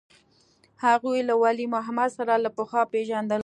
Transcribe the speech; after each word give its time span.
هغوى 0.83 1.19
له 1.27 1.35
ولي 1.43 1.65
محمد 1.73 2.09
سره 2.17 2.33
له 2.43 2.49
پخوا 2.57 2.83
پېژندل. 2.93 3.39